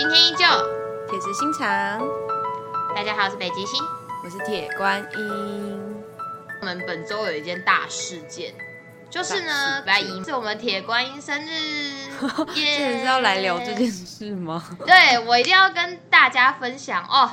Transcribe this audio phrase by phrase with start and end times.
[0.00, 0.46] 今天依旧，
[1.10, 1.68] 铁石心肠，
[2.96, 3.78] 大家好，我是北极星。
[4.24, 6.02] 我是铁观音。
[6.62, 8.54] 我们本周有一件大事件，
[9.10, 11.50] 就是呢，礼拜一是我们铁观音生日，
[12.54, 12.78] 耶！
[12.78, 14.64] 这是要来聊这件事吗？
[14.86, 17.30] 对，我一定要跟大家分享哦，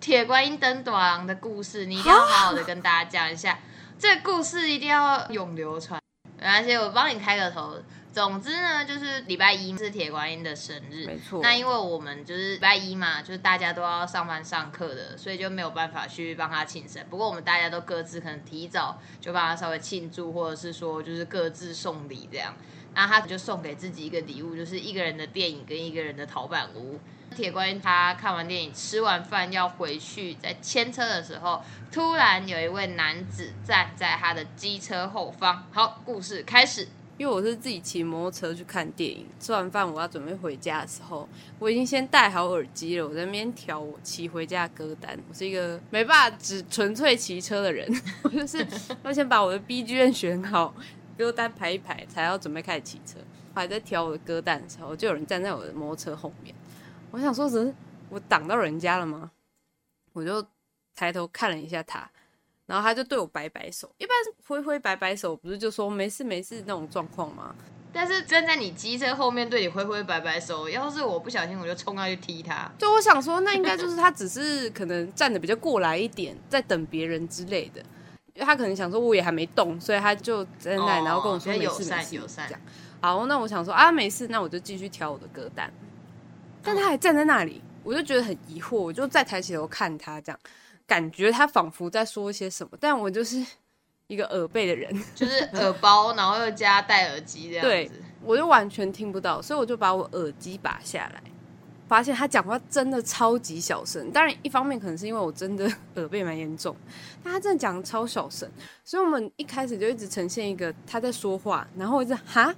[0.00, 3.56] 铁观音登短廊的故事，你一定要好好的跟大家讲一下，
[4.00, 6.00] 这个故事一定要永流传。
[6.36, 7.76] 没关系我帮你开个头。
[8.12, 11.40] 总之呢，就是礼拜一是铁观音的生日，没错。
[11.42, 17.04] 那因为我们就是礼拜一嘛，就是大家都要上班上课的，所以就没有办法去帮他庆生。
[17.08, 22.54] 不过我们大家都各自可能提早就帮他稍微庆祝，或者是说就是各自送礼这样。
[22.92, 26.98] 那他就送给自己一个礼物，就是一个人的电影跟一个人的陶板屋。
[27.36, 35.64] 铁观音他看完电影吃完饭要回去，在牵车的时候，突然有一位男子站在他的机车后方。
[35.70, 36.88] 好，故事开始。
[37.20, 45.14] 因为我是自己骑摩托车去看电影，吃完饭我要准备回家的时候，我已经先戴好耳机了，我在那边调我骑回家的歌单。
[45.28, 47.86] 我是一个没办法只纯粹骑车的人，
[48.24, 48.66] 我就是
[49.02, 50.74] 要先把我的 B G M 选好，
[51.18, 53.18] 歌单排一排，才要准备开始骑车。
[53.54, 56.54] 还在调我的歌单的时候，就有人站在我的摩托车后面。
[57.10, 57.74] 我想说，是
[58.08, 59.30] 我挡到人家了吗？
[60.14, 60.42] 我就
[60.94, 62.10] 抬头看了一下他。
[62.70, 64.14] 然后他就对我摆摆手，一般
[64.46, 67.52] 挥挥摆摆手，不是就说没事没事那种状况吗？
[67.92, 72.70] 但是站在你机车后面对你挥挥摆摆手，要是我不小心，我就冲上去踢他。
[72.78, 77.82] 就我想说，那应该就是他只是可能站的比较过来一点，在等别人之类的。
[78.44, 82.60] 他可能想说我也还没动，所以他就在那，然后跟我说没事没事这样。
[83.00, 85.68] 好，那我想说啊没事，那我就继续挑我的歌单。
[86.62, 90.38] 但他还站在那里，我就觉得很疑惑，我就再抬起头看他这样。
[90.90, 93.40] 感觉他仿佛在说些什么，但我就是
[94.08, 101.22] 一个耳背的人， 就是耳包，然后又加戴耳机这样子，我就完全听不到，所以我就把我耳机拔下来，
[101.86, 104.10] 发现他讲话真的超级小声。
[104.10, 106.74] 当然，一方面可能是因为我真的耳背蛮严重，
[107.22, 108.50] 但他真的讲的超小声，
[108.84, 112.52] 所以我们一开始就一直呈现一个他在说话，然后我一直哈。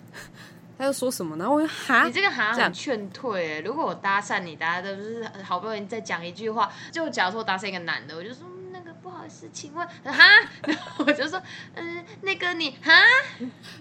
[0.78, 1.36] 他又说什么？
[1.36, 3.60] 然后我就哈，你这个哈很劝退。
[3.60, 10.24] 如果我搭讪你，大家都是好不容易再讲一句话，就假如说我搭讪一个男的，我就说那个不好意思，请问哈，
[10.66, 11.40] 然 后我就说
[11.74, 12.92] 嗯，那个你哈，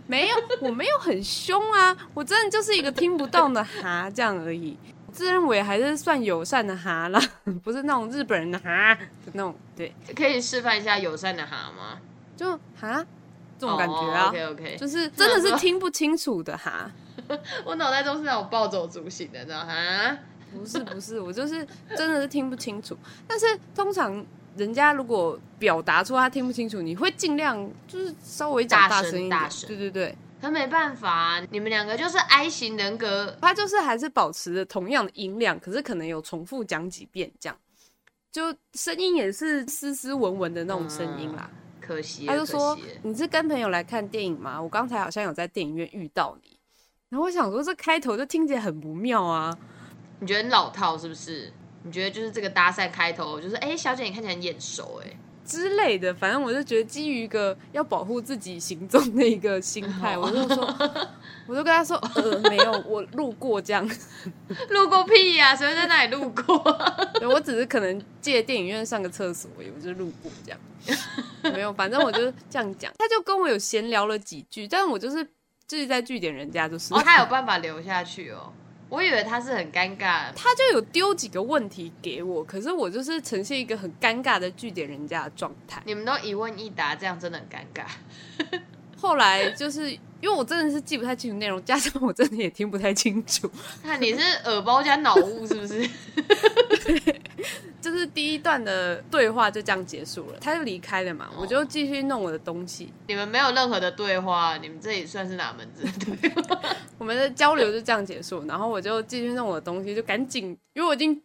[0.06, 4.78] 没有，我没有很凶啊，我真的就是一个听不懂的哈这样而已。
[5.12, 7.19] 自认为还是算友善的哈啦，
[7.63, 8.97] 不是那种日本人的哈
[9.34, 9.53] 那种。
[9.75, 12.00] 对，可以示范一下友善的哈吗？
[12.38, 13.06] 就哈。
[13.61, 16.91] 这种感觉啊，OK OK，就是真的是听不清楚的哈。
[17.63, 20.17] 我脑袋中是那种暴走族型的，知道哈？
[20.51, 22.97] 不是不是，我就是真的是听不清楚。
[23.27, 23.45] 但是
[23.75, 24.25] 通常
[24.57, 27.55] 人家如果表达出他听不清楚，你会尽量
[27.88, 29.49] 就是稍微讲大声一点。
[29.67, 37.55] 对对对，可没办法，你们两个就是 I 型人格，他就是还是保持着同样的音量，可是可能有重复讲几遍这样，
[38.31, 41.47] 就声音也是斯斯文文的那种声音啦。
[41.91, 44.62] 可惜，他就说：“你是跟朋友来看电影吗？
[44.62, 46.57] 我刚才好像有在电影院遇到你。”
[47.09, 49.57] 然后我想说，这开头就听起来很不妙啊！
[50.19, 51.52] 你觉得老套是不是？
[51.84, 55.18] 你觉得就是这个搭讪开头，就是哎，小姐你看起来很眼熟哎
[55.51, 56.13] 之类的。
[56.13, 60.66] 反正我就觉得基于一个要保护自己行踪的一个心态，我就说，
[61.45, 63.85] 我就跟他说：“呃，没有，我路过这样，
[64.69, 65.53] 路过屁呀？
[65.56, 66.56] 谁会在那里路过？
[67.29, 70.59] 我只是可能借电影院上个厕所，我就路过这样。”
[71.44, 75.28] 没有，反正我就这样讲，他就跟我有闲聊了几句，但我就是
[75.67, 78.53] 就是在据点人家，就是他有办法留下去哦。
[78.91, 85.81] 我以为他是很尴尬，他就有丢几个问题给我，可是我就是呈现一个很尴尬的据点人家的状态。
[85.85, 87.85] 你们都一问一答，这样真的很尴尬。
[89.01, 93.50] 后来就是因为我真的是记不太清楚内容，加上我真的也听不太清楚。
[93.84, 95.89] 那你是耳包加脑雾是不是？
[97.81, 102.94] 就是第一段的对话就这样结束了，他就离开了嘛，我就继续弄我的东西。
[103.07, 105.84] 你们没有任何的对话，你们这里算是哪门子？
[106.99, 111.20] 我们的交流就这样结束，然后我就继续弄我的东西，就赶紧，因为我已经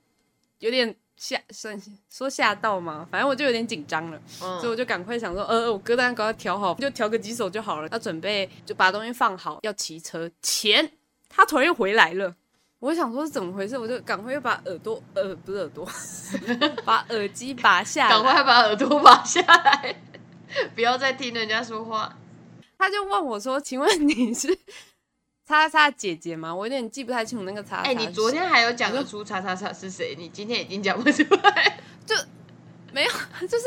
[0.60, 1.80] 有点吓，算
[2.10, 7.88] 说吓到嘛，反正我就有点紧张了，所以我就赶快想说，呃，我歌单赶快调好，就调个几首就好了。
[7.90, 10.90] 要准备就把东西放好，要骑车前，
[11.28, 12.34] 他突然又回来了。
[12.78, 15.88] 我想说是怎么回事，我就赶快又把耳朵，呃，不是耳朵，
[16.84, 19.96] 把耳机拔下，赶快把耳朵拔下来，
[20.76, 22.14] 不要再听人家说话。
[22.78, 24.56] 他就问我说：“请问你是
[25.46, 27.76] 叉叉姐姐吗？”我有点记不太清楚那个叉。
[27.76, 30.14] 哎，你昨天还有讲得出叉叉叉是谁？
[30.19, 32.14] 你今天已经讲不出来， 就
[32.93, 33.10] 没有，
[33.46, 33.64] 就是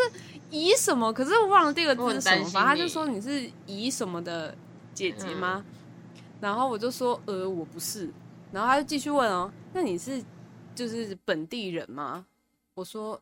[0.52, 1.12] 以什么？
[1.14, 2.44] 可是我忘了第二个字是什么。
[2.50, 4.56] 反正他就说你是以什么的
[4.94, 5.64] 姐姐吗？
[6.42, 8.10] 然后我就说：“呃，我不是。”
[8.52, 10.24] 然后他就继续问哦，那你是
[10.74, 12.26] 就是本地人吗？
[12.74, 13.22] 我说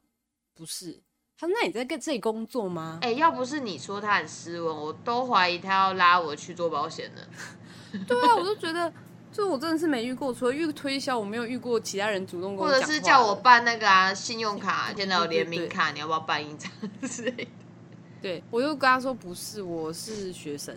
[0.56, 1.00] 不是。
[1.40, 3.00] 他说那你在跟这里工作吗？
[3.02, 7.28] 哎、要不是你说他很斯文，我都怀疑他要拉我去做保险的。
[8.08, 8.92] 对啊，我都觉得，
[9.32, 16.72] 就我真的是没遇过，除了遇推销，我没有遇过其他人主动跟我讲话者是叫我办那个啊，信用卡，现在有联名卡，你要不要办一张
[17.08, 17.48] 之类的？
[18.22, 20.76] 对，我就跟他说不是，我是学生。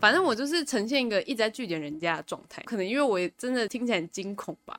[0.00, 4.78] 反正我就是呈现一个一直在拒点人家的状态，可能因为我也真的听起来很惊恐吧，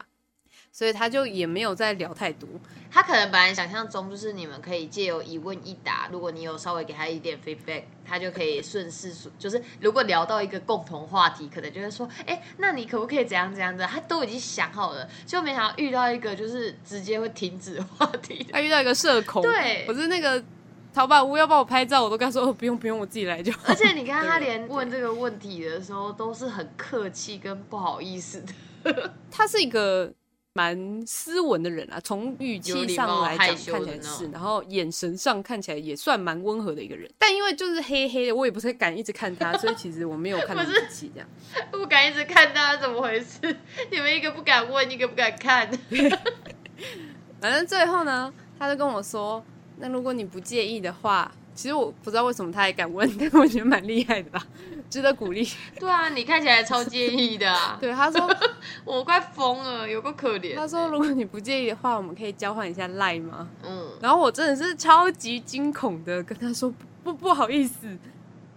[0.71, 2.47] 所以他就也没有再聊太多。
[2.91, 13.85] 他可能本来想象中就是你们可以借由一问一答，如果你有稍微给他一点 feedback，他就可以顺势说，就是如果聊到一个共同话题，可能就会说，哎、那你可不可以怎样怎样的？
[13.85, 18.45] 他都已经想好了，就没想到遇到一个就是直接会停止话题。
[18.51, 20.43] 他遇到一个社恐，对我是那个
[20.91, 23.59] 淘宝屋要帮我拍照，我都跟他说哦不用不用，我自己来就好。
[23.67, 29.13] 而且你看他对连问这个问题的时候都是很客气跟不好意思的。
[29.29, 30.11] 他是一个
[30.53, 37.09] 蛮斯文的人啊，从语有气上来讲看起来是，然后眼神上看起来也算蛮温和的一个人。
[37.17, 41.29] 但因为就是黑黑的，我也不太敢一直看他， 所以其实我没有看得不是仔细这样。
[41.71, 43.39] 不敢一直看他怎么回事，
[43.91, 45.69] 你们一个不敢问，一个不敢看。
[47.39, 49.43] 反正最后呢，他就跟我说，
[49.77, 54.45] 那如果你不介意的话，其实我不知道为什么他还敢问，但我觉得蛮厉害的啦，
[54.89, 55.47] 值得鼓励。
[55.79, 58.29] 对啊，你看起来超介意的、啊， 对，他说，
[58.83, 60.55] 我快疯了，有个可怜。
[60.55, 63.47] 他说如果你不介意的话，我们可以交换一下赖吗？
[63.63, 67.87] 嗯然后我真的是超级惊恐的跟他说不不好意思，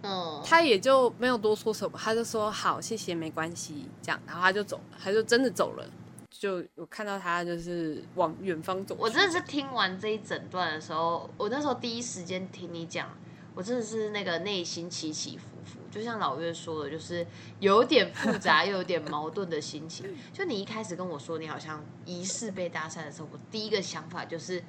[0.01, 5.85] 嗯，他也就没有多说什么，他就说好谢谢没关系这样，然后他就走了，他就真的走了，
[6.31, 8.95] 就我看到他就是往远方走。
[8.99, 13.07] 我真的是听完这一整段的时候，我那时候第一时间听你讲，
[13.53, 15.52] 我真的是那个内心起起伏伏，
[15.93, 17.23] 就像老岳说的，就是
[17.59, 20.11] 有点复杂又有点矛盾的心情。
[20.33, 24.63] 就你一开始跟我说你好像疑似被搭讪的时候，我第一个想法就是，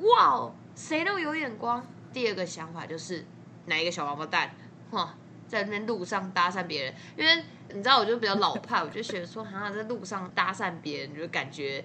[0.00, 1.82] 哇，哦，谁都有眼光。
[2.12, 3.24] 第二个想法就是
[3.64, 4.54] 哪一个小王八蛋，
[4.90, 5.14] 哇，
[5.48, 11.82] 在那路上搭讪别人，因为你知道，我就比较老派，我就觉得说，哈，在路上搭讪别人，就感觉。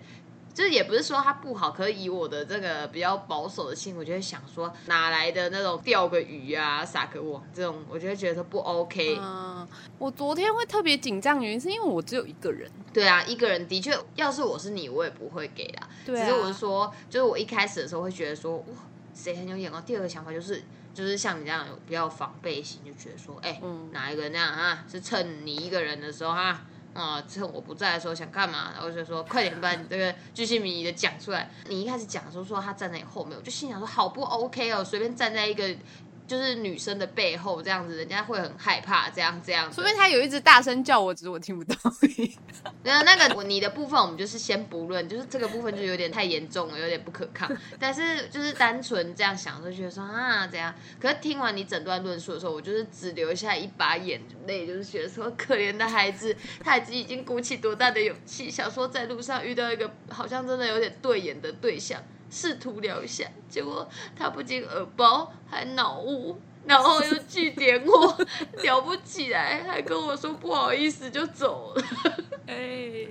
[0.54, 9.18] 就是也不是说他不好，可是以我的这个比较保守的心，我就会想说，哪来的那种钓个鱼啊、撒个网这种，我就会觉得不 OK。
[9.20, 9.68] 嗯，
[9.98, 12.70] 我昨天会特别紧张，原因是因为我只有一个人。
[12.94, 15.88] 对啊，一个人的确，要是我是你，我也不会给啦。
[16.06, 18.66] 对啊只是我是说，就是我一开始的时候会觉得说，哇，
[19.14, 19.82] 谁很有眼光。
[19.84, 20.62] 第二个想法就是，
[20.94, 26.62] 就是像你这样有比较防备心，就觉得说，哎、嗯哪一个那样啊，是趁你一个人的时候哈。
[26.94, 28.72] 啊，趁我不在的时候想干嘛？
[28.74, 31.50] 然后就说快点把你这个居心迷疑的讲出来。
[31.68, 35.74] 你一开始讲的时候说他站在你后面，我就心想说好不 OK 哦，随便站在一个
[36.32, 39.76] 就是女生的背后这样子，人家会很害怕，这样这样子。
[39.76, 42.34] 除非他有一直大声叫我，只是我听不到而已。
[42.84, 47.52] 那那个你的部分，我们就是先不论，就是这个部分就有点太严重了，有点不可抗。
[47.78, 50.74] 但是就是单纯这样想，就觉得说啊怎样。
[51.02, 62.02] 可是听完你整段论述的时候，我就是只留下一把眼泪，就是觉得说可怜的孩子，他已经鼓起多大的勇气，想说在路上遇到一个好像真的有点对眼的对象，
[62.32, 63.88] 试图聊一下，结果
[64.18, 66.40] 他不仅耳包，还脑雾。
[66.64, 68.18] 然后又据点我，
[68.62, 71.84] 聊不起来，还跟我说不好意思就走了。
[72.46, 73.08] 哎，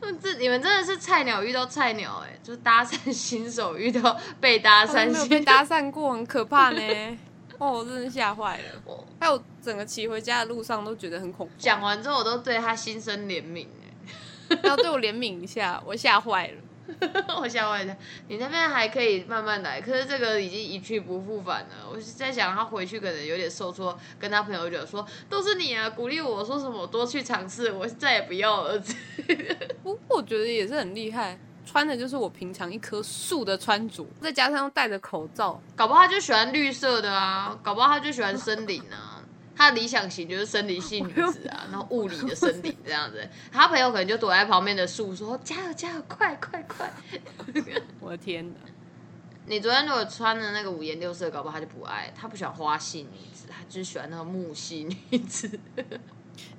[0.00, 6.80] 嗯 这你们真的是菜鸟遇到菜鸟哎、就是搭讪新手遇到被搭讪没有新被搭讪过，很可怕呢。
[7.58, 8.82] 哦，我真的吓坏了。
[8.86, 11.52] 我还有整个骑回家的路上都觉得很恐怖。
[11.58, 13.66] 讲完之后，我都对他心生怜悯
[14.48, 16.54] 哎、要对我怜悯一下，我吓坏了。
[17.40, 17.96] 我吓坏了。
[18.28, 21.88] 你那边还可以慢慢来，可是这个已经一去不复返了。
[21.90, 28.82] 我是在想他回去可能有点受挫，跟他朋友就说都是你啊，鼓励我说什么多去尝试，我再也不要了。
[29.82, 39.17] 不过我觉得也是很厉害，穿的就是我平常一棵树的穿着，再加上又戴着口罩，搞不好他就喜欢绿色的啊，搞不好他就喜欢森林啊。
[39.58, 43.28] 他的理想型就是生理系女子啊， 然后物理的生理这样子。
[43.50, 46.88] 他朋友可能就躲在旁边的树说：“加油加油，快快快！”
[47.98, 48.60] 我的天哪！
[49.46, 55.58] 你昨天如果穿的那个五颜六色，搞不好他就不爱，他不喜欢花系女子，他就是喜欢那个木系女子。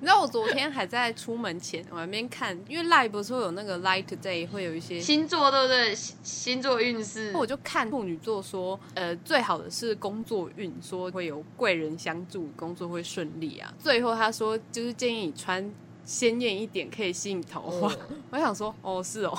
[0.00, 5.94] 知道我昨天还在出门前，我那边看，因为 Live 不是会有那个 Light Today 会有一些，星座对不对？
[5.94, 13.72] 星星座运势，我就看处女座说，呃，最好的是工作运，说会有贵人相助，工作会顺利啊。
[13.78, 15.72] 最后他说，就是建议你穿
[16.04, 17.92] 鲜艳一点，可以吸引桃花。
[17.92, 17.98] 哦
[18.30, 19.38] 我想说，哦，是哦。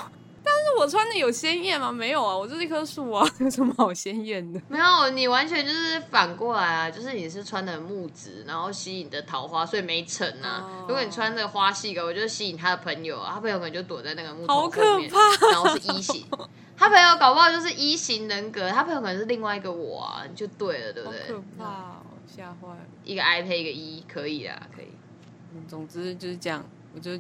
[0.82, 1.92] 我穿的有鲜艳吗？
[1.92, 4.60] 没有啊，我就是一棵树啊， 有什么好鲜艳的？
[4.68, 10.66] 没有，你完全就是反过来啊，就是你是穿的木质，然后吸引的桃花，所以没成啊。
[10.68, 16.26] 哦如果你穿的花系的，我就吸引他的朋友啊，他朋友可能就躲在那个木头好后面，可怕然后是一型。
[16.76, 21.20] 他朋友搞不好就是一型人格，他朋友可能是另外一个我啊，就对了，对不对？
[21.20, 21.96] 好可怕哦，
[22.26, 22.80] 吓坏了。
[23.04, 24.88] 一个 I 配一个一，可以啊，可以。
[25.54, 27.16] 嗯总之就是这样，我就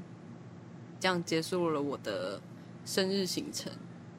[1.00, 2.41] 这样结束了我的
[2.86, 3.72] 生日行程，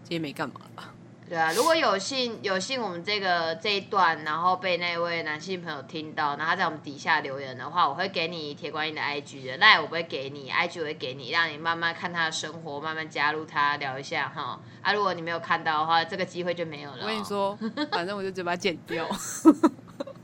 [0.09, 0.95] 也没干嘛吧。
[1.29, 14.61] 对啊，如果有幸有幸我们这个这一段，然后被那位男性朋友听到，然后他在我们底下留言的话，我会给你铁观音的 IG 的，那我不会给你，IG 我会给你，让你慢慢看他的生活，慢慢加入他聊一下哈。
[14.83, 17.59] 啊，如果你没有看到的话，这个机会就没有了、哦我跟你，说，
[17.91, 19.09] 反正我就直接把它剪掉，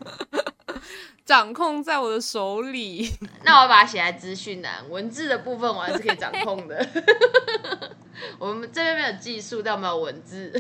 [1.25, 3.11] 掌控在我的手里。
[3.45, 6.87] 那我把它写在资讯栏，文字的部分我还是可以掌控的。
[8.39, 10.53] 我们这边没有技术，但我们有文字，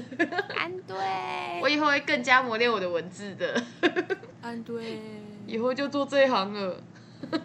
[0.56, 0.96] 安对，
[1.62, 3.62] 我以后会更加磨练我的文字的，
[4.42, 5.00] 安对。
[5.46, 6.82] 以后就做这一行了。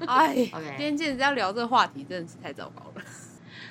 [0.06, 3.02] 哎 OK 今天简直要聊这个话题，真的是太糟糕了。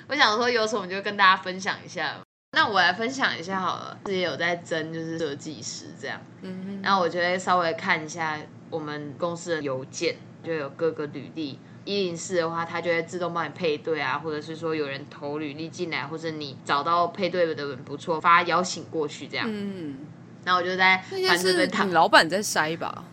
[0.07, 2.15] 我想说有什么就跟大家分享一下。
[2.55, 11.59] 那我来分享一下好了，自己有在争就是设计师这样，嗯然后我就会稍微看一下我们公司的邮件，就有各个履历。
[11.85, 19.45] 一零四的话，它就会自动帮你配对啊，或者是说有人投履历进来，或者你找到配对的人不错，发邀请过去这样。
[19.49, 19.97] 嗯，
[20.45, 23.03] 然后我就在那些反正是你老板在筛吧？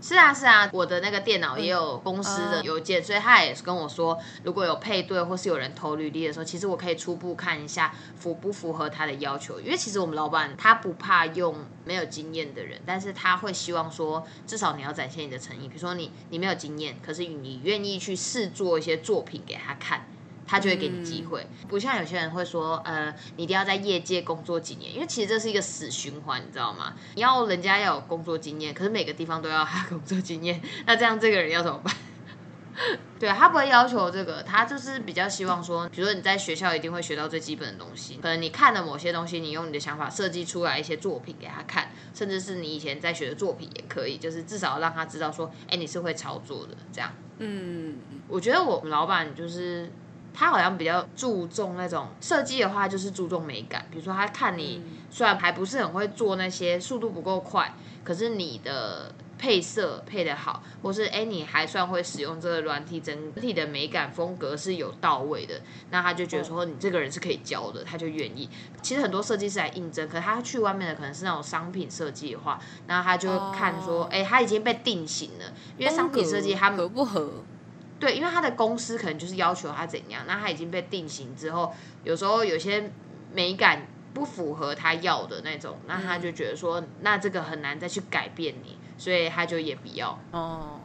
[0.00, 9.60] 是啊是啊，我的那个电脑也有公司的嗯邮件，所以他也是跟我说，如果有配对或是有人投履历的时候，其实我可以初步看一下符不符合他的要求。
[9.60, 15.66] 因为其实我们老板他不怕用没有经验的人，但是他会希望说，至少你要展现你的诚意。
[15.66, 20.06] 比如说你你没有经验，可是你愿意去试做一些作品给他看。
[20.48, 26.94] 他就会给你机会，不像有些人会说，呃，你一定要在业界工作几年，因为其实这是一个死循环，你知道吗？
[27.14, 31.94] 你要人家要有工作经验，可是每个地方都要他 工作经验，那这样这个人要怎么办？
[33.18, 47.12] 对他不会要求这个，他就是比较希望说，比如说你在学校一定会学到最基本的东西，可能你看了某些东西，你用你的想法设计出来一些作品给他看，甚至是你以前在学的作品也可以，就是至少让他知道说，哎，你是会操作的这样。
[47.38, 47.96] 嗯，
[48.28, 49.90] 我觉得我们老板就是
[50.32, 53.86] 他好像比较注重那种设计的话，就是注重美感。
[53.90, 68.48] 比如说他看你虽然还不是很会做那些，速度不够快，可是你的配色配的好，或是哎你还算会使用这个软体，整体的美感风格是有到位的，那他就觉得说你这个人是可以教的，他就愿意。
[68.82, 77.32] 其实很多设计师来应征，可是他去外面的可能是那种商品设计的话，那他就看说，哦哎、他已经被定型了，因为商品设计他们合不合？
[78.00, 81.74] 对，因为他的公司可能就是要求他怎样，那他已经被定型之后，
[82.04, 82.90] 有时候有些
[83.32, 90.18] 美感不符合他要的那种，那他就觉得说，那这个很难再去改变你，所以他就也不要。
[90.30, 90.80] 哦，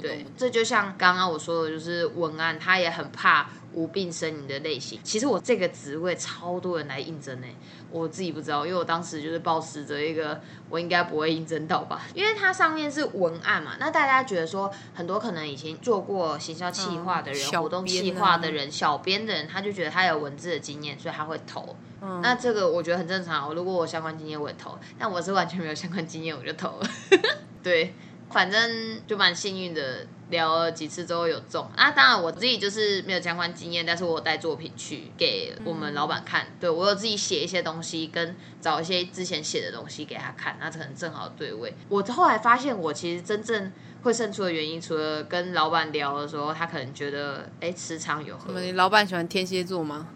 [0.00, 4.98] 对，这就像刚刚我说的，就是文案，他也很怕无病呻吟的类型。
[5.02, 7.46] 其实我这个职位超多人来应征呢、
[7.90, 21.74] 我自己不知道，因为我当时就是抱持着一个我应该不会应征到吧，因为它上面是文案嘛，那大家觉得说很多可能以前做过行销企划的人、嗯活动编企划啊的人、小编的人，他就觉得他有文字的经验，所以他会投。
[22.00, 22.20] 嗯。
[22.22, 26.88] 那这个我觉得很正常，如果我相关经验我也投，但我是完全没有相关经验我就投了。
[27.62, 27.92] 对，
[28.30, 31.90] 反正就蛮幸运的，聊了几次之后有中啊。
[31.90, 41.74] 当然我自己就是没有相关经验，但是我有带作品去给我们老板看，对我有自己写一些东西，跟找一些之前写的东西给他看，那可能正好对位。
[41.88, 50.08] 我后来发现，我其实真正会胜出的原因，除了跟老板聊的时候，他可能觉得哎磁场有合？，你老板喜欢天蝎座吗？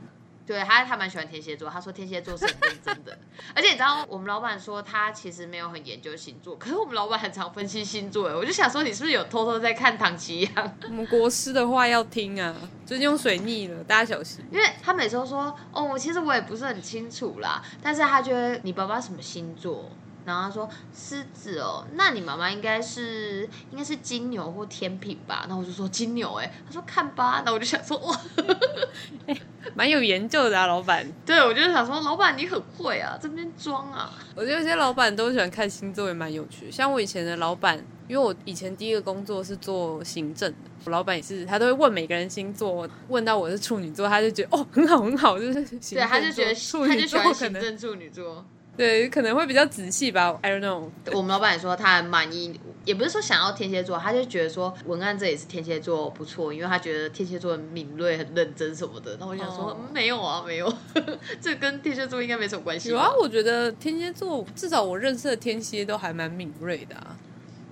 [0.53, 1.71] 对他，他蛮喜欢天蝎座。
[1.71, 3.19] 他说天蝎座是很认真的，
[3.55, 8.29] 而且你知道，我们老板说他其实没有很研究星座，可是我们老板很常分析星座。
[8.29, 10.77] 哎，我就想说，你是不是有偷偷在看唐奇阳？
[10.85, 12.55] 我们国师的话要听啊，
[12.85, 14.45] 最近用水逆了，大家小心。
[14.53, 19.91] 因为他每次都说，哦，我其实我也不是很清楚啦，但是他觉得你爸爸什么星座？
[20.25, 25.47] 然后他说狮子哦，那你妈妈应该是应该是金牛或天平吧？
[25.49, 28.21] 那我就说金牛，哎，他说看吧，那我就想说哇，
[29.75, 31.07] 蛮有研究的啊，老板。
[31.25, 36.73] 对我就是想说，老板你很会啊，这边装啊，我觉得有些老板都喜欢看星座，也蛮有趣的。
[36.73, 37.79] 像我以前的老板，
[38.09, 48.45] 因为我以前第一个工作是做行政的，我老板也是，他都会问每个人星座，问到我是处女座，他就觉得哦很好很好，就是行对，他就觉得处女座可能处女座。
[48.77, 50.39] 对，可能会比较仔细吧。
[50.43, 50.89] I don't know。
[51.13, 59.17] 我们老板也说他很满意，也不是说想要天蝎座，他就觉得说文案这也是天蝎座不错，因为他觉得天蝎座很敏锐、很认真什么的。
[59.21, 60.73] 那我想说、没有啊，没有，
[61.41, 62.95] 这跟天蝎座应该没什么关系吧。
[62.95, 67.17] 有啊，我觉得天蝎座至少我认识的天蝎都还蛮敏锐的啊。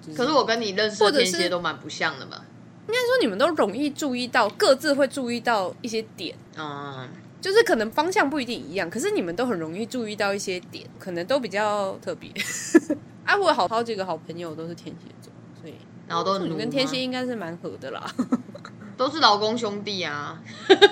[0.07, 2.43] 就可是我跟你认识的天蝎都蛮不像的嘛。
[2.89, 6.35] 应该说你们都容易注意到，各自会注意到一些点。
[6.59, 7.09] 嗯，
[7.41, 12.31] 就是可能方向不一定一样，可是你们都很容易注意到一些点，可能都比较特别。
[13.25, 15.75] 啊，我有好好几个好朋友都是天蝎座，所以
[16.07, 18.15] 然后都很奴你跟天蝎应该是蛮合的啦。
[18.97, 20.43] 都是劳工兄弟啊。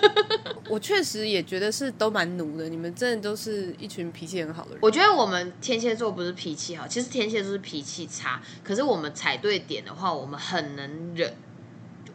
[0.70, 4.78] 我确实也觉得是都蛮奴的，你们真的都是一群脾气很好的人。
[4.80, 8.40] 我觉得我们天蝎座不是脾气好，其实天蝎座是脾气差。
[8.64, 11.34] 可是我们踩对点的话，我们很能忍。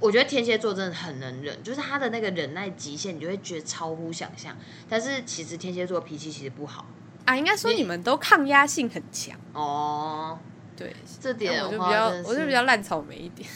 [0.04, 4.54] 我觉得天蝎座真的很能忍，就是他的那个忍耐极限，你就会觉得超乎想象。
[4.90, 6.86] 但是其实天蝎座脾气其实不好
[7.24, 9.40] 啊，应该说你你们都抗压性很强。
[9.54, 10.38] 哦。
[10.76, 10.92] 对，
[11.22, 13.48] 这点我就比较，我就是比较烂草莓一点。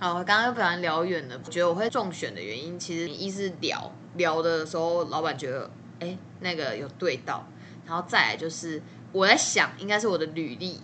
[0.00, 1.40] 好，我刚刚又不小心聊远了。
[1.42, 7.46] 我觉得我会中选的原因，其实一是聊聊的时候，老板觉得哎那个有对到，
[7.86, 10.80] 然后再来就是我在想，应该是我的履历，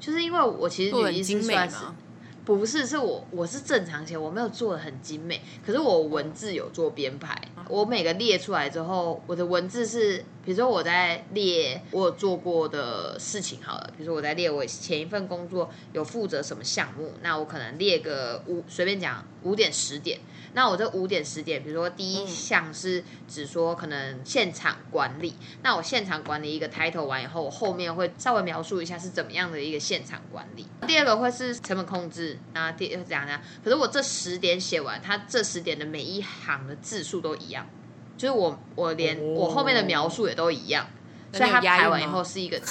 [0.00, 1.96] 就是因为我其实履历是算是吗？
[2.44, 20.18] 不是，是我我是正常写，我没有做的很精美，可是我文字有做编排，我每个列出来之后，我的文字是，比如说我在列我有做过的事情好了，比如说我在列我前一份工作有负责什么项目，那我可能列个五随便讲五点十点，
[20.54, 30.66] 那我这五点十点，比如说第一项是指说可能现场管理，那我现场管理一个 title 完以后，我后面会稍微描述一下是怎么样的一个现场管理。
[30.86, 33.40] 第二个会是成本控制，啊，第怎样怎样。
[33.62, 37.68] 可是我这十点写完，它这十点的每一行的字数都一样，
[38.16, 40.86] 就是我我连哦我后面的描述也都一样，
[41.32, 42.60] 那所以它你有押韵排完以吗后是一个。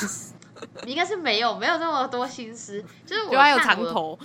[0.86, 4.20] 应该是没有没有那么多心思，就是我就还有长头，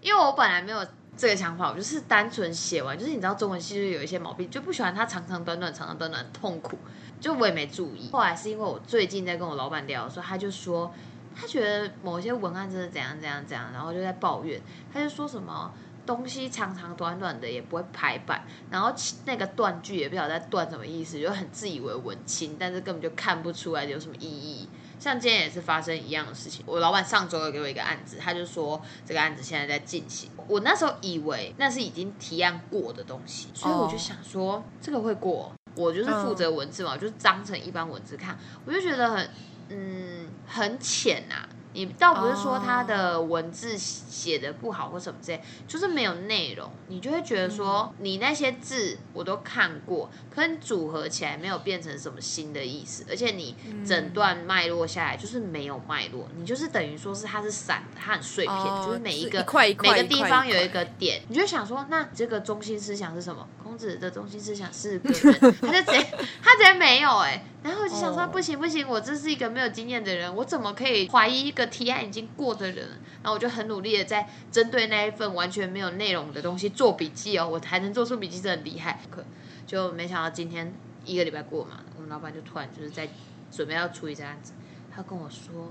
[0.00, 0.82] 因为我本来没有
[1.18, 6.78] 这个想法，我就是单纯写完，就是你知道中文系就是有一些毛病，就不喜欢它长长短短、长长短短，痛苦。
[7.20, 10.90] 就我也没注意，后来是因为我最近在跟我老板聊的时候，他就说
[11.36, 14.58] 他觉得某些文案真的怎样怎样怎样，然后就在抱怨，
[14.90, 15.70] 他就说什么。
[16.08, 18.90] 东西长长短短的也不会排版，然后
[19.26, 24.66] 那个断句也不晓得在断什么意思，就很自以为文青，但是根本就看不出来有什么意义。
[24.98, 30.30] 像今天也是发生一样的事情，我老板上周有给我一个案子，他就说这个案子现在在进行。
[30.46, 35.52] 我那时候以为那是已经提案过的东西，所以我就想说这个会过。
[35.74, 39.30] 我就是负责文字嘛，我就是当成一般文字看，我就觉得很
[39.68, 41.46] 嗯很浅呐、
[41.78, 53.54] 你倒不是说他的文字写的不好或什么之类，就是没有内容，你就会觉得说你那些字我都看过，可你组合起来没有变成什么新的意思，而且你
[53.86, 63.46] 整段脉络下来就是没有脉络，你就是等于说是它是散的，它很碎片，哦就是每一个块每个地方有一个点，你就想说，那这个中心思想是什么？
[63.68, 66.02] 孔子的中心思想是个人，他就直接
[66.42, 72.88] 他直接没有哎、然后我就想说，哦不行不行，我这是一个没有经验的人，我怎么可以怀疑一个提案已经过的人？
[73.22, 78.98] 然后我就很努力的在针对那一份完全没有内容的东西做笔记哦，我还能做出笔记，真的很厉害。
[79.10, 79.22] 可
[79.66, 80.72] 就没想到今天
[81.04, 83.06] 一个礼拜过嘛，我们老板就突然就是在
[83.50, 84.54] 准备要处理这个案子，
[84.90, 85.70] 他跟我说，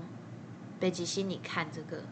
[0.78, 2.04] 北极星，你看这个，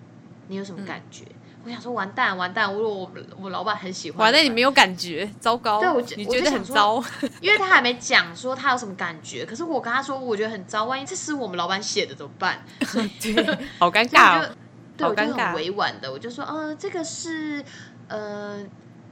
[0.49, 1.27] 你有什么感觉？
[1.67, 5.81] 我想说完蛋完蛋，如果我我老板很喜欢，完蛋，你没有感觉，糟糕。
[5.81, 7.03] 对我觉你觉得很糟，
[7.43, 12.63] 因为他还没讲说他有什么感觉，可是我跟他说我觉得很糟，万一这是我们老板写的怎么办？
[13.21, 14.49] 对， 好尴尬哦。
[14.97, 17.65] 对，我就很委婉的，我就说，呃，这个是
[18.07, 18.65] 呃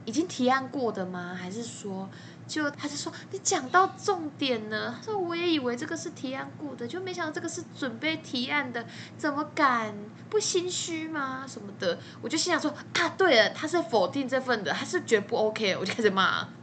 [0.05, 1.37] 已经提案过的吗？
[1.37, 2.09] 还是说，
[2.47, 4.95] 就他就说你讲到重点了？
[4.97, 8.85] 他说我也以为这个是提案过的，就没想到这个是准备提案的，
[9.17, 9.93] 怎么敢
[10.29, 11.45] 不心虚吗？
[11.47, 16.47] 什么的，我就心想说啊，对了，他是否定这份的，他是觉得不 OK，我就开始骂。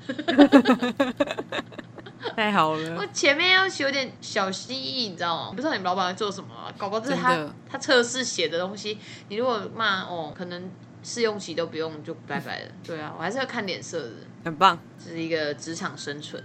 [2.36, 5.50] 太好了我，前面要有点小心翼翼，你知道吗？
[5.50, 7.36] 不知道你们老板在做什么、啊，搞不好这是他
[7.68, 8.98] 他测试写的东西。
[9.28, 10.70] 你如果骂哦，可能
[11.02, 12.70] 试用期都不用就拜拜了。
[12.84, 14.12] 对啊，我还是要看脸色的。
[14.44, 16.42] 很棒，这是一个职场生存。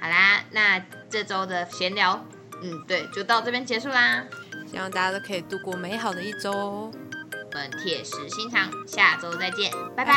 [0.00, 2.24] 好啦，那这周的闲聊，
[2.62, 4.24] 嗯，对，就到这边结束啦。
[4.70, 6.50] 希望大家都可以度过美好的一周。
[6.52, 10.12] 我们铁石心肠，下周再见，拜拜，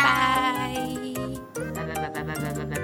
[1.56, 2.79] 拜拜拜拜拜拜拜拜。